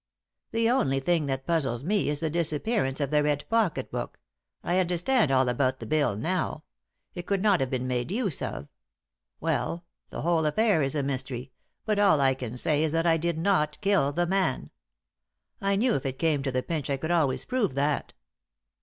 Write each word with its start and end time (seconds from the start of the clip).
The 0.49 0.67
only 0.67 0.99
thing 0.99 1.27
that 1.27 1.45
puzzles 1.45 1.83
me 1.83 2.09
is 2.09 2.21
the 2.21 2.29
disappearance 2.31 2.99
of 2.99 3.11
the 3.11 3.21
red 3.21 3.47
pocket 3.51 3.91
bock. 3.91 4.17
I 4.63 4.79
understand 4.79 5.29
all 5.29 5.47
about 5.47 5.79
the 5.79 5.85
bill 5.85 6.15
now; 6.17 6.63
it 7.13 7.27
could 7.27 7.43
not 7.43 7.59
have 7.59 7.69
been 7.69 7.85
made 7.87 8.09
use 8.11 8.41
of. 8.41 8.67
Well, 9.39 9.85
the 10.09 10.23
whole 10.23 10.47
affair 10.47 10.81
is 10.81 10.95
a 10.95 11.03
mystery, 11.03 11.51
but 11.85 11.99
all 11.99 12.19
I 12.19 12.33
can 12.33 12.57
say 12.57 12.81
is 12.81 12.91
that 12.93 13.05
I 13.05 13.17
did 13.17 13.37
not 13.37 13.79
kill 13.81 14.11
the 14.11 14.25
man. 14.25 14.71
I 15.61 15.75
knew 15.75 15.93
if 15.93 16.05
it 16.07 16.17
came 16.17 16.41
to 16.41 16.51
the 16.51 16.63
pinch 16.63 16.89
I 16.89 16.97
could 16.97 17.11
always 17.11 17.45
prove 17.45 17.75
that." 17.75 18.13